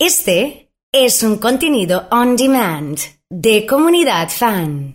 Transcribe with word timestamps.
Este 0.00 0.70
es 0.92 1.24
un 1.24 1.38
contenido 1.38 2.06
on 2.12 2.36
demand 2.36 3.00
de 3.30 3.66
comunidad 3.66 4.28
fan. 4.28 4.94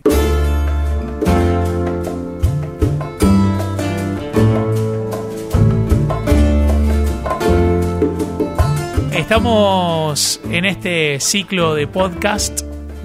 Estamos 9.12 10.40
en 10.50 10.64
este 10.64 11.20
ciclo 11.20 11.74
de 11.74 11.86
podcast 11.86 12.62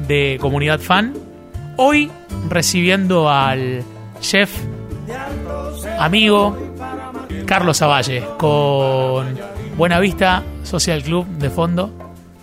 de 0.08 0.38
comunidad 0.40 0.80
fan. 0.80 1.14
Hoy 1.76 2.10
recibiendo 2.48 3.30
al 3.30 3.84
chef, 4.22 4.58
amigo 6.00 6.58
Carlos 7.46 7.82
Avalle, 7.82 8.24
con 8.38 9.38
Buena 9.80 10.02
Vista 10.02 10.44
Social 10.64 11.02
Club 11.04 11.26
de 11.38 11.50
fondo. 11.50 11.90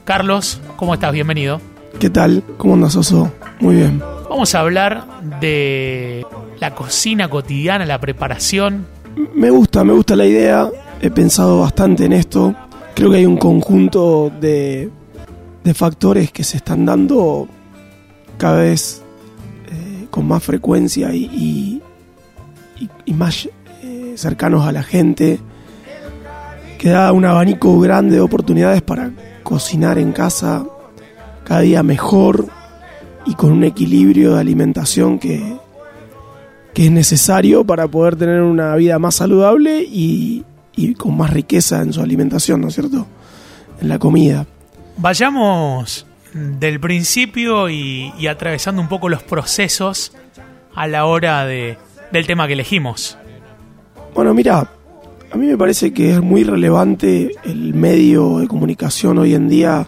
Carlos, 0.07 0.59
¿cómo 0.77 0.95
estás? 0.95 1.13
Bienvenido. 1.13 1.61
¿Qué 2.01 2.09
tal? 2.09 2.43
¿Cómo 2.57 2.73
andas, 2.73 2.97
Oso? 2.97 3.31
Muy 3.61 3.75
bien. 3.75 4.03
Vamos 4.31 4.55
a 4.55 4.61
hablar 4.61 5.21
de 5.39 6.25
la 6.59 6.75
cocina 6.75 7.29
cotidiana, 7.29 7.85
la 7.85 8.01
preparación. 8.01 8.87
Me 9.35 9.51
gusta, 9.51 9.85
me 9.85 9.93
gusta 9.93 10.17
la 10.17 10.25
idea. 10.25 10.71
He 11.03 11.11
pensado 11.11 11.61
bastante 11.61 12.07
en 12.07 12.15
esto. 12.15 12.55
Creo 12.95 13.11
que 13.11 13.19
hay 13.19 13.27
un 13.27 13.37
conjunto 13.37 14.33
de, 14.41 14.91
de 15.63 15.75
factores 15.75 16.33
que 16.33 16.43
se 16.43 16.57
están 16.57 16.87
dando 16.87 17.49
cada 18.39 18.63
vez 18.63 19.03
eh, 19.71 20.07
con 20.11 20.27
más 20.27 20.43
frecuencia 20.43 21.13
y, 21.13 21.83
y, 22.79 22.89
y 23.05 23.13
más 23.13 23.47
eh, 23.83 24.15
cercanos 24.17 24.67
a 24.67 24.73
la 24.73 24.83
gente, 24.83 25.39
que 26.77 26.91
da 26.91 27.13
un 27.13 27.25
abanico 27.25 27.79
grande 27.81 28.17
de 28.17 28.21
oportunidades 28.21 28.83
para 28.83 29.11
cocinar 29.43 29.99
en 29.99 30.13
casa 30.13 30.65
cada 31.45 31.61
día 31.61 31.83
mejor 31.83 32.47
y 33.27 33.35
con 33.35 33.53
un 33.53 33.65
equilibrio 33.65 34.35
de 34.35 34.41
alimentación 34.41 35.19
que, 35.19 35.57
que 36.75 36.87
es 36.87 36.91
necesario 36.91 37.65
para 37.65 37.89
poder 37.89 38.17
tener 38.17 38.43
una 38.43 38.75
vida 38.77 38.99
más 38.99 39.17
saludable 39.17 39.83
y, 39.83 40.45
y 40.75 40.95
con 40.95 41.17
más 41.17 41.33
riqueza 41.33 41.83
en 41.83 41.93
su 41.93 42.01
alimentación, 42.01 42.61
¿no 42.61 42.69
es 42.69 42.75
cierto? 42.75 43.07
En 43.81 43.89
la 43.89 43.99
comida. 43.99 44.47
Vayamos 44.97 46.07
del 46.33 46.81
principio 46.81 47.69
y, 47.71 48.13
y 48.19 48.27
atravesando 48.27 48.81
un 48.83 48.89
poco 48.89 49.09
los 49.09 49.23
procesos 49.23 50.13
a 50.75 50.87
la 50.87 51.07
hora 51.07 51.47
de, 51.47 51.79
del 52.13 52.27
tema 52.27 52.47
que 52.47 52.53
elegimos. 52.53 53.19
Bueno, 54.15 54.35
mira, 54.35 54.69
a 55.37 55.39
mí 55.39 55.49
me 55.49 55.59
parece 55.59 55.93
que 55.93 56.13
es 56.13 56.23
muy 56.23 56.45
relevante 56.45 57.33
el 57.45 57.75
medio 57.75 58.39
de 58.39 58.49
comunicación 58.49 59.19
hoy 59.19 59.35
en 59.35 59.51
día, 59.51 59.87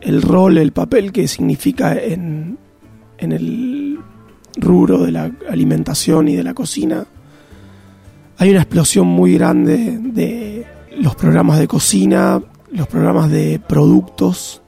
el 0.00 0.22
rol, 0.22 0.56
el 0.56 0.72
papel 0.72 1.12
que 1.12 1.28
significa 1.28 1.94
en, 1.94 2.56
el 3.18 3.98
rubro 4.56 5.04
de 5.04 5.12
la 5.12 5.30
alimentación 5.50 6.28
y 6.28 6.36
de 6.36 6.42
la 6.42 6.54
cocina. 6.54 7.04
Hay 8.38 8.48
una 8.48 8.62
explosión 8.62 9.06
muy 9.06 9.34
grande 9.34 9.98
de 10.02 10.64
los 10.98 11.14
programas 11.14 11.58
de 11.58 11.68
cocina, 11.68 12.42
los 12.72 12.86
programas 12.86 13.30
de 13.30 13.60
productos, 13.60 14.62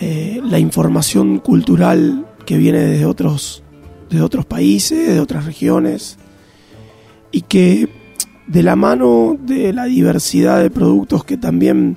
eh, 0.00 0.40
la 0.42 0.58
información 0.58 1.40
cultural 1.40 2.26
que 2.46 2.56
viene 2.56 2.80
de 2.80 3.04
otros, 3.04 3.64
de 4.08 4.22
otros 4.22 4.46
países, 4.46 5.08
de 5.08 5.20
otras 5.20 5.44
regiones, 5.44 6.16
y 7.32 7.42
que 7.42 8.00
de 8.52 8.62
la 8.62 8.76
mano 8.76 9.36
de 9.40 9.72
la 9.72 9.84
diversidad 9.84 10.60
de 10.60 10.68
productos 10.68 11.24
que 11.24 11.38
también 11.38 11.96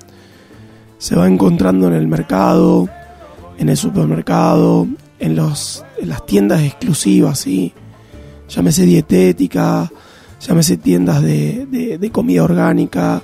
se 0.98 1.16
va 1.16 1.28
encontrando 1.28 1.88
en 1.88 1.94
el 1.94 2.08
mercado, 2.08 2.88
en 3.58 3.68
el 3.68 3.76
supermercado, 3.76 4.88
en, 5.20 5.36
los, 5.36 5.84
en 5.98 6.10
las 6.10 6.26
tiendas 6.26 6.62
exclusivas, 6.62 7.40
¿sí? 7.40 7.74
llámese 8.48 8.84
dietética, 8.84 9.92
llámese 10.40 10.78
tiendas 10.78 11.22
de, 11.22 11.68
de, 11.70 11.98
de 11.98 12.10
comida 12.10 12.44
orgánica, 12.44 13.22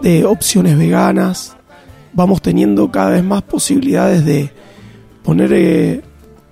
de 0.00 0.24
opciones 0.24 0.78
veganas, 0.78 1.56
vamos 2.12 2.40
teniendo 2.40 2.88
cada 2.92 3.10
vez 3.10 3.24
más 3.24 3.42
posibilidades 3.42 4.24
de 4.24 4.52
poner 5.24 5.52
eh, 5.52 6.02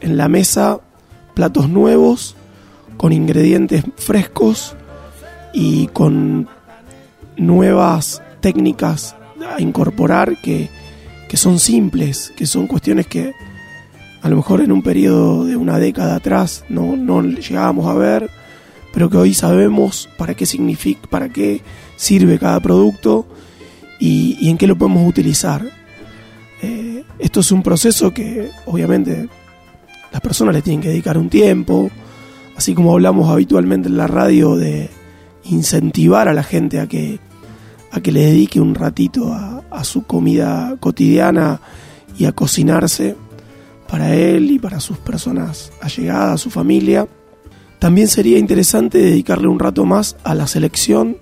en 0.01 0.17
la 0.17 0.27
mesa 0.27 0.81
platos 1.35 1.69
nuevos, 1.69 2.35
con 2.97 3.13
ingredientes 3.13 3.85
frescos 3.97 4.75
y 5.59 5.87
con 5.87 6.47
nuevas 7.39 8.23
técnicas 8.41 9.17
a 9.57 9.59
incorporar 9.61 10.37
que, 10.43 10.69
que 11.31 11.39
son 11.39 11.59
simples, 11.59 12.31
que 12.37 12.45
son 12.45 12.67
cuestiones 12.67 13.07
que 13.07 13.33
a 14.21 14.29
lo 14.29 14.37
mejor 14.37 14.61
en 14.61 14.71
un 14.71 14.83
periodo 14.83 15.47
de 15.47 15.57
una 15.57 15.79
década 15.79 16.17
atrás 16.17 16.63
no, 16.69 16.95
no 16.95 17.23
llegábamos 17.23 17.87
a 17.87 17.95
ver, 17.95 18.31
pero 18.93 19.09
que 19.09 19.17
hoy 19.17 19.33
sabemos 19.33 20.11
para 20.19 20.35
qué 20.35 20.45
significa, 20.45 21.09
para 21.09 21.31
qué 21.31 21.63
sirve 21.97 22.39
cada 22.39 22.61
producto 22.61 23.27
y, 23.99 24.37
y 24.39 24.51
en 24.51 24.59
qué 24.59 24.67
lo 24.67 24.77
podemos 24.77 25.09
utilizar. 25.09 25.67
Eh, 26.61 27.03
esto 27.19 27.41
es 27.41 27.51
un 27.51 27.63
proceso 27.63 28.13
que 28.13 28.51
obviamente 28.67 29.27
las 30.13 30.21
personas 30.21 30.55
le 30.55 30.61
tienen 30.61 30.83
que 30.83 30.91
dedicar 30.91 31.17
un 31.17 31.31
tiempo, 31.31 31.91
así 32.57 32.75
como 32.75 32.93
hablamos 32.93 33.31
habitualmente 33.31 33.89
en 33.89 33.97
la 33.97 34.07
radio 34.07 34.55
de 34.55 34.91
incentivar 35.51 36.29
a 36.29 36.35
la 36.35 36.43
gente 36.43 36.81
a 36.81 36.87
que, 36.87 37.19
a 37.91 38.01
que 38.01 38.13
le 38.13 38.21
dedique 38.21 38.61
un 38.61 38.75
ratito 38.75 39.33
a, 39.33 39.63
su 39.85 40.05
comida 40.05 40.75
cotidiana 40.81 41.61
y 42.19 42.25
a 42.25 42.33
cocinarse 42.33 43.15
para 43.89 44.15
él 44.15 44.51
y 44.51 44.59
para 44.59 44.81
sus 44.81 44.97
personas 44.97 45.71
allegadas, 45.83 46.41
su 46.41 46.51
familia. 46.51 47.07
También 47.79 48.09
sería 48.09 48.39
interesante 48.39 48.99
dedicarle 48.99 49.49
un 49.49 49.59
rato 49.59 49.85
más 49.85 50.17
a 50.25 50.35
la 50.35 50.47
selección 50.47 51.19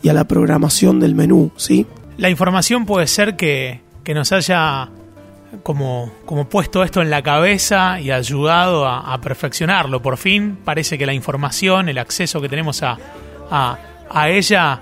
y 0.00 0.10
a 0.10 0.12
la 0.12 0.28
programación 0.28 1.00
del 1.00 1.16
menú, 1.16 1.50
¿sí? 1.56 1.86
La 2.18 2.30
información 2.30 2.86
puede 2.86 3.08
ser 3.08 3.36
que, 3.36 3.80
que 4.04 4.14
nos 4.14 4.30
haya 4.30 4.90
como, 5.62 6.12
como 6.24 6.48
puesto 6.48 6.82
esto 6.82 7.02
en 7.02 7.10
la 7.10 7.22
cabeza 7.22 8.00
y 8.00 8.10
ayudado 8.10 8.86
a, 8.86 9.20
perfeccionarlo. 9.20 10.02
Por 10.02 10.16
fin 10.16 10.58
parece 10.64 10.98
que 10.98 11.06
la 11.06 11.14
información, 11.14 11.88
el 11.88 11.98
acceso 11.98 12.40
que 12.40 12.48
tenemos 12.48 12.82
a, 12.82 12.98
a, 13.50 13.78
a 14.10 14.28
ella 14.28 14.80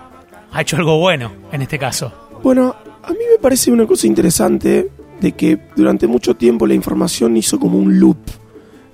ha 0.53 0.61
hecho 0.61 0.77
algo 0.77 0.99
bueno 0.99 1.33
en 1.53 1.63
este 1.63 1.79
caso. 1.79 2.13
Bueno, 2.43 2.75
a 3.03 3.11
mí 3.11 3.19
me 3.31 3.39
parece 3.41 3.71
una 3.71 3.87
cosa 3.87 4.07
interesante 4.07 4.91
de 5.21 5.33
que 5.33 5.59
durante 5.77 6.07
mucho 6.07 6.35
tiempo 6.37 6.67
la 6.67 6.75
información 6.75 7.37
hizo 7.37 7.59
como 7.59 7.79
un 7.79 7.99
loop 7.99 8.19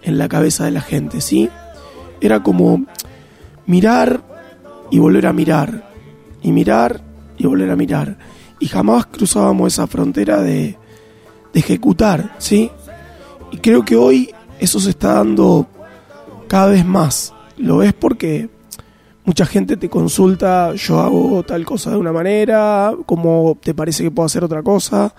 en 0.02 0.18
la 0.18 0.28
cabeza 0.28 0.64
de 0.64 0.70
la 0.70 0.80
gente, 0.80 1.20
¿sí? 1.20 1.48
Era 2.20 2.42
como 2.42 2.84
mirar 3.66 4.22
y 4.90 4.98
volver 4.98 5.26
a 5.26 5.32
mirar, 5.32 5.90
y 6.42 6.52
mirar 6.52 7.00
y 7.38 7.46
volver 7.46 7.70
a 7.70 7.76
mirar. 7.76 8.18
Y 8.60 8.68
jamás 8.68 9.06
cruzábamos 9.06 9.72
esa 9.72 9.86
frontera 9.86 10.40
de, 10.40 10.76
de 11.52 11.60
ejecutar, 11.60 12.34
¿sí? 12.38 12.70
Y 13.50 13.58
creo 13.58 13.84
que 13.84 13.96
hoy 13.96 14.32
eso 14.60 14.78
se 14.78 14.90
está 14.90 15.14
dando 15.14 15.66
cada 16.48 16.68
vez 16.68 16.84
más. 16.84 17.34
Lo 17.56 17.78
ves 17.78 17.92
porque 17.92 18.48
mucha 19.24 19.46
gente 19.46 19.76
te 19.76 19.88
consulta, 19.88 20.74
yo 20.74 21.00
hago 21.00 21.42
tal 21.42 21.64
cosa 21.64 21.90
de 21.90 21.96
una 21.96 22.12
manera, 22.12 22.92
cómo 23.06 23.56
te 23.62 23.74
parece 23.74 24.02
que 24.02 24.10
puedo 24.10 24.26
hacer 24.26 24.44
otra 24.44 24.62
cosa, 24.62 25.14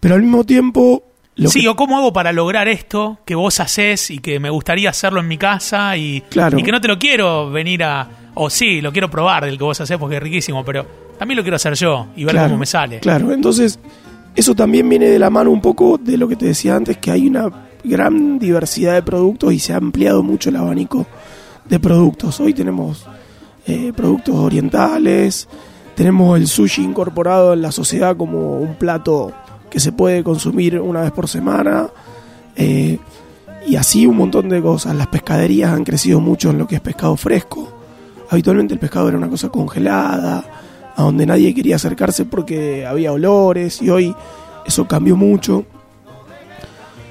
pero 0.00 0.14
al 0.14 0.22
mismo 0.22 0.44
tiempo... 0.44 1.04
Lo 1.34 1.48
sí, 1.48 1.62
que... 1.62 1.68
o 1.68 1.76
cómo 1.76 1.96
hago 1.96 2.12
para 2.12 2.32
lograr 2.32 2.68
esto 2.68 3.18
que 3.24 3.34
vos 3.34 3.58
haces 3.60 4.10
y 4.10 4.18
que 4.18 4.38
me 4.38 4.50
gustaría 4.50 4.90
hacerlo 4.90 5.20
en 5.20 5.28
mi 5.28 5.38
casa 5.38 5.96
y, 5.96 6.20
claro. 6.28 6.58
y 6.58 6.62
que 6.62 6.72
no 6.72 6.80
te 6.80 6.88
lo 6.88 6.98
quiero 6.98 7.50
venir 7.50 7.84
a... 7.84 8.08
O 8.34 8.50
sí, 8.50 8.80
lo 8.80 8.92
quiero 8.92 9.10
probar 9.10 9.44
del 9.44 9.56
que 9.56 9.64
vos 9.64 9.80
haces 9.80 9.96
porque 9.98 10.16
es 10.16 10.22
riquísimo, 10.22 10.64
pero 10.64 10.86
también 11.18 11.36
lo 11.36 11.42
quiero 11.42 11.56
hacer 11.56 11.74
yo 11.74 12.08
y 12.16 12.24
ver 12.24 12.34
claro, 12.34 12.48
cómo 12.48 12.58
me 12.58 12.66
sale. 12.66 13.00
Claro, 13.00 13.32
entonces 13.32 13.78
eso 14.34 14.54
también 14.54 14.88
viene 14.88 15.06
de 15.06 15.18
la 15.18 15.30
mano 15.30 15.50
un 15.50 15.60
poco 15.60 15.98
de 15.98 16.16
lo 16.16 16.28
que 16.28 16.36
te 16.36 16.46
decía 16.46 16.74
antes, 16.74 16.98
que 16.98 17.10
hay 17.10 17.26
una 17.26 17.50
gran 17.84 18.38
diversidad 18.38 18.94
de 18.94 19.02
productos 19.02 19.52
y 19.52 19.58
se 19.58 19.72
ha 19.72 19.76
ampliado 19.76 20.22
mucho 20.22 20.50
el 20.50 20.56
abanico 20.56 21.06
de 21.68 21.80
productos. 21.80 22.40
Hoy 22.40 22.54
tenemos 22.54 23.06
eh, 23.66 23.92
productos 23.94 24.34
orientales, 24.34 25.48
tenemos 25.94 26.38
el 26.38 26.46
sushi 26.46 26.82
incorporado 26.82 27.52
en 27.52 27.62
la 27.62 27.72
sociedad 27.72 28.16
como 28.16 28.58
un 28.58 28.74
plato 28.74 29.32
que 29.70 29.80
se 29.80 29.92
puede 29.92 30.22
consumir 30.22 30.78
una 30.80 31.02
vez 31.02 31.12
por 31.12 31.28
semana. 31.28 31.88
Eh, 32.56 32.98
y 33.66 33.76
así 33.76 34.06
un 34.06 34.16
montón 34.16 34.48
de 34.48 34.60
cosas. 34.60 34.94
Las 34.96 35.06
pescaderías 35.06 35.72
han 35.72 35.84
crecido 35.84 36.20
mucho 36.20 36.50
en 36.50 36.58
lo 36.58 36.66
que 36.66 36.76
es 36.76 36.80
pescado 36.80 37.16
fresco. 37.16 37.68
Habitualmente 38.30 38.74
el 38.74 38.80
pescado 38.80 39.08
era 39.08 39.18
una 39.18 39.28
cosa 39.28 39.48
congelada, 39.50 40.44
a 40.94 41.02
donde 41.02 41.26
nadie 41.26 41.54
quería 41.54 41.76
acercarse 41.76 42.24
porque 42.24 42.86
había 42.86 43.12
olores 43.12 43.80
y 43.82 43.90
hoy 43.90 44.14
eso 44.66 44.86
cambió 44.86 45.16
mucho. 45.16 45.64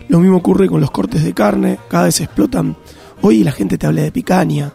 Lo 0.07 0.19
mismo 0.19 0.37
ocurre 0.37 0.67
con 0.67 0.81
los 0.81 0.91
cortes 0.91 1.23
de 1.23 1.33
carne, 1.33 1.79
cada 1.89 2.05
vez 2.05 2.19
explotan. 2.21 2.75
Hoy 3.21 3.43
la 3.43 3.51
gente 3.51 3.77
te 3.77 3.85
habla 3.85 4.01
de 4.01 4.11
picaña 4.11 4.71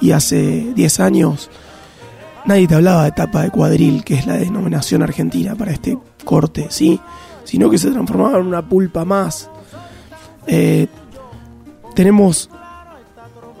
y 0.00 0.10
hace 0.10 0.72
10 0.74 1.00
años 1.00 1.50
nadie 2.44 2.66
te 2.66 2.74
hablaba 2.74 3.04
de 3.04 3.12
tapa 3.12 3.42
de 3.42 3.50
cuadril, 3.50 4.04
que 4.04 4.14
es 4.14 4.26
la 4.26 4.36
denominación 4.36 5.02
argentina 5.02 5.54
para 5.54 5.72
este 5.72 5.98
corte, 6.24 6.66
¿sí? 6.70 7.00
Sino 7.44 7.70
que 7.70 7.78
se 7.78 7.90
transformaba 7.90 8.38
en 8.38 8.46
una 8.46 8.68
pulpa 8.68 9.04
más. 9.04 9.50
Eh, 10.46 10.86
tenemos 11.94 12.50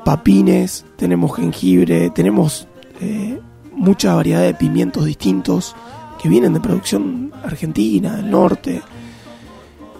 papines, 0.04 0.84
tenemos 0.96 1.36
jengibre, 1.36 2.10
tenemos 2.10 2.68
eh, 3.00 3.40
mucha 3.72 4.14
variedad 4.14 4.42
de 4.42 4.54
pimientos 4.54 5.04
distintos 5.04 5.74
que 6.20 6.28
vienen 6.28 6.52
de 6.54 6.60
producción 6.60 7.32
argentina, 7.44 8.16
del 8.16 8.30
norte. 8.30 8.82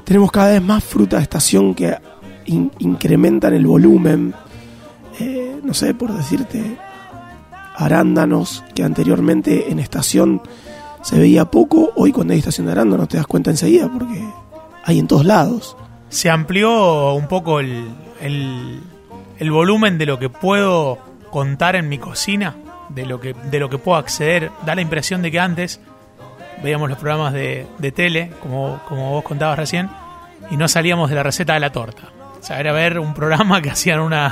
Tenemos 0.04 0.30
cada 0.30 0.52
vez 0.52 0.62
más 0.62 0.84
fruta 0.84 1.16
de 1.16 1.22
estación 1.22 1.74
que 1.74 1.96
incrementan 2.46 3.54
el 3.54 3.66
volumen. 3.66 4.34
Eh, 5.18 5.60
no 5.62 5.74
sé, 5.74 5.94
por 5.94 6.12
decirte, 6.12 6.76
arándanos, 7.76 8.64
que 8.74 8.82
anteriormente 8.82 9.70
en 9.70 9.78
estación 9.78 10.42
se 11.02 11.18
veía 11.18 11.44
poco, 11.44 11.92
hoy 11.94 12.10
cuando 12.10 12.32
hay 12.32 12.40
estación 12.40 12.66
de 12.66 12.72
arándanos 12.72 13.08
te 13.08 13.16
das 13.16 13.26
cuenta 13.26 13.50
enseguida 13.50 13.88
porque 13.92 14.24
hay 14.84 14.98
en 14.98 15.06
todos 15.06 15.24
lados. 15.24 15.76
Se 16.08 16.30
amplió 16.30 17.14
un 17.14 17.28
poco 17.28 17.60
el, 17.60 17.84
el, 18.20 19.50
volumen 19.50 19.98
de 19.98 20.06
lo 20.06 20.18
que 20.18 20.28
puedo 20.28 20.98
contar 21.30 21.76
en 21.76 21.88
mi 21.88 21.98
cocina, 21.98 22.56
de 22.88 23.06
lo 23.06 23.20
que, 23.20 23.34
de 23.34 23.60
lo 23.60 23.68
que 23.68 23.78
puedo 23.78 23.98
acceder. 23.98 24.50
Da 24.64 24.74
la 24.74 24.80
impresión 24.80 25.22
de 25.22 25.30
que 25.30 25.38
antes 25.38 25.80
veíamos 26.62 26.88
los 26.88 26.98
programas 26.98 27.32
de, 27.32 27.66
de 27.78 27.92
tele, 27.92 28.32
como, 28.42 28.80
como 28.88 29.10
vos 29.10 29.24
contabas 29.24 29.58
recién, 29.58 29.88
y 30.50 30.56
no 30.56 30.68
salíamos 30.68 31.10
de 31.10 31.16
la 31.16 31.22
receta 31.22 31.54
de 31.54 31.60
la 31.60 31.70
torta. 31.70 32.15
Sea, 32.46 32.60
era 32.60 32.70
ver 32.70 33.00
un 33.00 33.12
programa 33.12 33.60
que 33.60 33.70
hacían 33.70 33.98
una, 33.98 34.30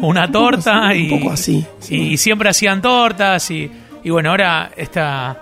una 0.00 0.30
torta 0.30 0.94
y, 0.94 1.10
un 1.10 1.18
poco 1.18 1.32
así, 1.32 1.66
y 1.90 2.16
siempre 2.16 2.48
hacían 2.48 2.80
tortas 2.80 3.50
y, 3.50 3.68
y 4.04 4.10
bueno, 4.10 4.30
ahora 4.30 4.70
esta, 4.76 5.36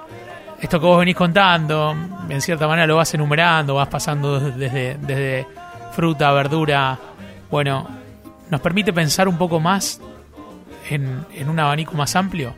esto 0.59 0.81
que 0.81 0.87
vos 0.87 0.99
venís 1.01 1.17
contando, 1.17 1.95
en 2.27 2.41
cierta 2.41 2.67
manera 2.67 2.87
lo 2.87 2.97
vas 2.97 3.13
enumerando, 3.13 3.75
vas 3.75 3.89
pasando 3.89 4.41
desde, 4.41 4.97
desde 5.03 5.47
fruta, 5.93 6.33
verdura, 6.33 6.99
bueno, 7.51 7.87
nos 8.49 8.59
permite 8.63 8.95
pensar 8.95 9.29
un 9.29 9.37
poco 9.37 9.61
más 9.61 10.01
en, 10.89 11.27
en 11.35 11.51
un 11.51 11.61
abanico 11.61 11.93
más 11.93 12.17
amplio. 12.17 12.55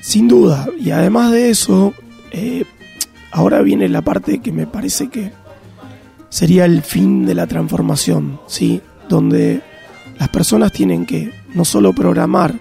Sin 0.00 0.26
duda, 0.26 0.66
y 0.80 0.90
además 0.90 1.32
de 1.32 1.50
eso, 1.50 1.92
eh, 2.30 2.64
ahora 3.30 3.60
viene 3.60 3.90
la 3.90 4.00
parte 4.00 4.40
que 4.40 4.52
me 4.52 4.66
parece 4.66 5.10
que 5.10 5.32
sería 6.30 6.64
el 6.64 6.82
fin 6.82 7.26
de 7.26 7.34
la 7.34 7.46
transformación, 7.46 8.40
¿sí? 8.46 8.80
Donde 9.08 9.62
las 10.18 10.30
personas 10.30 10.72
tienen 10.72 11.04
que 11.04 11.32
no 11.54 11.64
solo 11.64 11.92
programar 11.92 12.54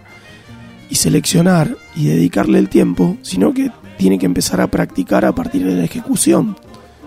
y 0.89 0.95
seleccionar 0.95 1.77
y 1.95 2.07
dedicarle 2.07 2.59
el 2.59 2.67
tiempo, 2.67 3.15
sino 3.21 3.53
que 3.53 3.71
tienen 3.97 4.19
que 4.19 4.25
empezar 4.25 4.59
a 4.59 4.67
practicar 4.67 5.23
a 5.23 5.33
partir 5.33 5.65
de 5.65 5.75
la 5.75 5.83
ejecución, 5.83 6.57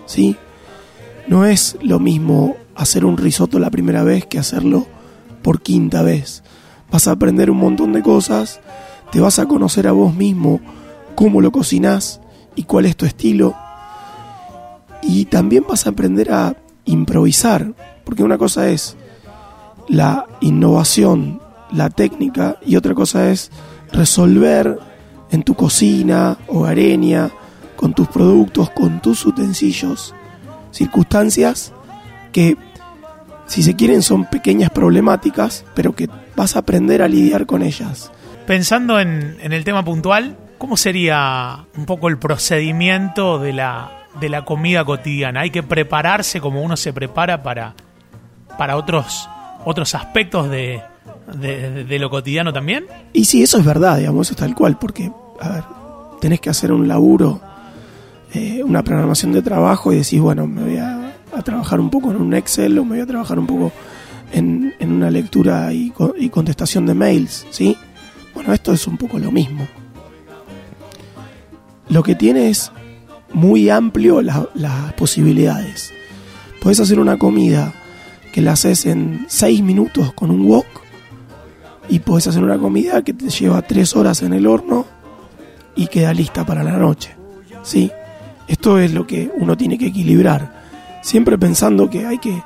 ¿sí? 0.07 0.37
No 1.27 1.45
es 1.45 1.77
lo 1.83 1.99
mismo 1.99 2.57
hacer 2.75 3.05
un 3.05 3.17
risotto 3.17 3.59
la 3.59 3.71
primera 3.71 4.03
vez 4.03 4.27
que 4.27 4.39
hacerlo 4.39 4.87
por 5.43 5.63
quinta 5.63 6.03
vez. 6.03 6.43
Vas 6.91 7.09
a 7.09 7.13
aprender 7.13 7.51
un 7.51 7.59
montón 7.59 7.93
de 7.93 8.03
cosas, 8.03 8.61
te 9.11 9.21
vas 9.21 9.39
a 9.39 9.47
conocer 9.47 9.89
a 9.89 9.93
vos 9.93 10.15
mismo, 10.15 10.61
cómo 11.15 11.41
lo 11.41 11.51
cocinás 11.51 12.21
y 12.55 12.65
cuál 12.65 12.87
es 12.87 12.97
tu 12.97 13.07
estilo, 13.07 13.57
y 15.13 15.27
también 15.27 15.65
vas 15.69 15.87
a 15.87 15.91
aprender 15.91 16.33
a 16.33 16.57
improvisar, 16.87 17.75
porque 18.03 18.23
una 18.23 18.39
cosa 18.39 18.71
es 18.71 18.97
la 19.87 20.27
innovación, 20.41 21.39
la 21.71 21.91
técnica, 21.91 22.57
y 22.65 22.77
otra 22.77 22.95
cosa 22.95 23.31
es 23.31 23.51
resolver 23.93 24.79
en 25.31 25.43
tu 25.43 25.55
cocina 25.55 26.39
hogareña, 26.49 27.31
con 27.77 27.93
tus 27.93 28.09
productos, 28.09 28.71
con 28.71 29.03
tus 29.03 29.27
utensilios, 29.27 30.15
circunstancias 30.71 31.75
que, 32.33 32.57
si 33.47 33.63
se 33.63 33.77
quieren, 33.77 34.01
son 34.01 34.25
pequeñas 34.25 34.71
problemáticas, 34.71 35.67
pero 35.75 35.95
que 35.95 36.09
vas 36.37 36.57
a 36.57 36.61
aprender 36.61 37.03
a 37.03 37.09
lidiar 37.09 37.45
con 37.45 37.63
ellas. 37.63 38.11
Pensando 38.47 38.99
en, 38.99 39.37
en 39.43 39.53
el 39.53 39.63
tema 39.65 39.85
puntual, 39.85 40.39
¿cómo 40.57 40.79
sería 40.79 41.67
un 41.77 41.85
poco 41.85 42.09
el 42.09 42.19
procedimiento 42.19 43.39
de 43.39 43.53
la 43.53 44.02
de 44.21 44.29
la 44.29 44.45
comida 44.45 44.85
cotidiana. 44.85 45.41
Hay 45.41 45.51
que 45.51 45.63
prepararse 45.63 46.41
como 46.41 46.63
uno 46.63 46.77
se 46.77 46.93
prepara 46.93 47.43
para, 47.43 47.75
para 48.59 48.77
otros, 48.77 49.29
otros 49.65 49.95
aspectos 49.95 50.51
de, 50.51 50.83
de, 51.35 51.99
lo 51.99 52.11
cotidiano 52.11 52.53
también. 52.53 52.87
Y 53.13 53.25
sí, 53.25 53.43
eso 53.43 53.59
es 53.59 53.65
verdad, 53.65 53.99
digamos, 53.99 54.27
eso 54.27 54.35
es 54.35 54.39
tal 54.39 54.55
cual, 54.55 54.79
porque, 54.79 55.11
a 55.41 56.19
tenés 56.21 56.41
que 56.41 56.51
hacer 56.51 56.73
un 56.73 56.87
laburo, 56.87 57.41
eh, 58.33 58.63
una 58.65 58.83
programación 58.83 59.33
de 59.33 59.43
trabajo 59.43 59.93
y 59.93 59.97
decís, 59.97 60.21
bueno, 60.21 60.47
me 60.47 60.63
voy 60.63 60.77
a, 60.77 60.99
trabajar 61.45 61.81
un 61.81 61.91
poco 61.91 62.11
en 62.11 62.19
un 62.19 62.35
Excel 62.35 62.79
o 62.79 62.85
me 62.85 62.91
voy 62.91 63.01
a 63.01 63.07
trabajar 63.07 63.39
un 63.39 63.47
poco 63.47 63.73
en, 64.33 64.75
en 64.79 64.93
una 64.93 65.11
lectura 65.11 65.73
y, 65.73 65.93
y 66.19 66.29
contestación 66.29 66.85
de 66.87 66.95
mails, 66.95 67.47
¿sí? 67.51 67.77
Bueno, 68.35 68.53
esto 68.53 68.73
es 68.73 68.87
un 68.87 68.99
poco 68.99 69.19
lo 69.19 69.33
mismo. 69.33 69.67
Lo 71.89 72.03
que 72.03 72.15
tiene 72.15 72.51
es 72.51 72.71
muy 73.33 73.71
amplio 73.71 74.23
las 74.23 74.93
posibilidades. 74.97 75.93
Puedes 76.61 76.81
hacer 76.81 77.01
una 77.01 77.19
comida 77.19 77.75
que 78.33 78.41
la 78.41 78.53
haces 78.53 78.87
en 78.87 79.27
6 79.29 79.63
minutos 79.63 80.13
con 80.13 80.31
un 80.31 80.47
wok 80.47 80.67
y 81.89 81.99
puedes 81.99 82.27
hacer 82.27 82.43
una 82.43 82.59
comida 82.59 83.03
que 83.03 83.13
te 83.13 83.29
lleva 83.29 83.63
3 83.63 83.97
horas 83.97 84.23
en 84.23 84.33
el 84.33 84.47
horno 84.47 84.87
y 85.75 85.87
queda 85.87 86.15
lista 86.15 86.45
para 86.47 86.63
la 86.63 86.77
noche. 86.77 87.15
¿Sí? 87.63 87.91
Esto 88.49 88.79
es 88.79 88.93
lo 88.93 89.07
que 89.07 89.31
uno 89.37 89.57
tiene 89.57 89.79
que 89.79 89.87
equilibrar. 89.87 90.63
Siempre 91.03 91.39
pensando 91.39 91.91
que 91.91 92.07
hay 92.07 92.19
que 92.19 92.43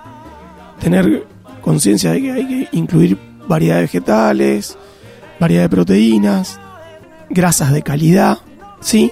tener 0.80 1.26
conciencia 1.60 2.12
de 2.12 2.22
que 2.22 2.32
hay 2.32 2.46
que 2.46 2.68
incluir 2.76 3.18
variedad 3.48 3.76
de 3.76 3.82
vegetales, 3.82 4.76
variedad 5.38 5.64
de 5.64 5.68
proteínas, 5.68 6.60
grasas 7.28 7.72
de 7.72 7.82
calidad, 7.82 8.38
¿sí? 8.80 9.10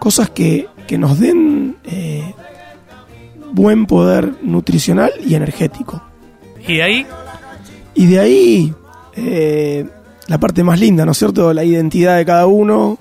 Cosas 0.00 0.30
que, 0.30 0.66
nos 0.98 1.20
den 1.20 1.76
eh, 1.84 2.34
buen 3.52 3.86
poder 3.86 4.34
nutricional 4.42 5.12
y 5.24 5.36
energético. 5.36 6.02
¿Y 6.66 6.78
de 6.78 6.82
ahí? 6.82 7.06
Y 7.94 8.06
de 8.06 8.18
ahí 8.18 8.74
eh, 9.14 9.86
la 10.26 10.38
parte 10.38 10.64
más 10.64 10.80
linda, 10.80 11.06
¿no 11.06 11.12
es 11.12 11.18
cierto? 11.18 11.52
La 11.54 11.62
identidad 11.62 12.16
de 12.16 12.26
cada 12.26 12.46
uno, 12.46 12.98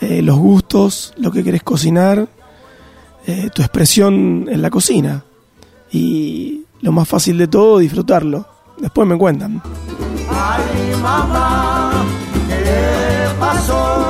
eh, 0.00 0.22
los 0.22 0.38
gustos, 0.38 1.12
lo 1.18 1.30
que 1.30 1.44
querés 1.44 1.62
cocinar, 1.62 2.26
tu 3.54 3.62
expresión 3.62 4.48
en 4.50 4.60
la 4.60 4.70
cocina. 4.70 5.22
Y 5.92 6.64
lo 6.80 6.90
más 6.90 7.06
fácil 7.06 7.38
de 7.38 7.46
todo, 7.46 7.78
disfrutarlo. 7.78 8.44
Después 8.78 9.06
me 9.06 9.16
cuentan. 9.16 9.62
Ay, 10.28 10.96
mamá, 11.00 11.92
¿qué 12.48 13.38
pasó? 13.38 14.09